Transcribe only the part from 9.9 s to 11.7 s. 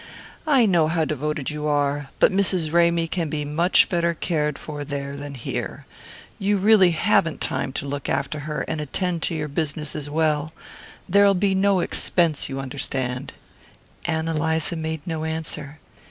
as well. There'll be